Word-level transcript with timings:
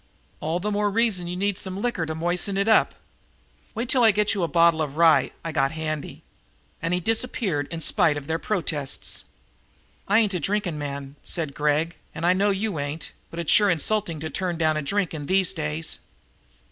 "All 0.39 0.59
the 0.59 0.71
more 0.71 0.89
reason 0.89 1.27
you 1.27 1.35
need 1.37 1.59
some 1.59 1.79
liquor 1.79 2.07
to 2.07 2.15
moisten 2.15 2.57
it 2.57 2.67
up. 2.67 2.95
Wait 3.75 3.87
till 3.87 4.03
I 4.03 4.09
get 4.09 4.33
you 4.33 4.41
a 4.41 4.47
bottle 4.47 4.81
of 4.81 4.97
rye 4.97 5.29
I 5.45 5.51
got 5.51 5.73
handy." 5.73 6.23
And 6.81 6.91
he 6.91 6.99
disappeared 6.99 7.67
in 7.69 7.81
spite 7.81 8.17
of 8.17 8.25
their 8.25 8.39
protests. 8.39 9.25
"I 10.07 10.17
ain't 10.17 10.33
a 10.33 10.39
drinking 10.39 10.79
man," 10.79 11.17
said 11.23 11.53
Gregg, 11.53 11.97
"and 12.15 12.25
I 12.25 12.33
know 12.33 12.49
you 12.49 12.79
ain't, 12.79 13.11
but 13.29 13.37
it's 13.39 13.51
sure 13.51 13.69
insulting 13.69 14.19
to 14.21 14.31
turn 14.31 14.57
down 14.57 14.75
a 14.75 14.81
drink 14.81 15.13
in 15.13 15.27
these 15.27 15.53
days!" 15.53 15.99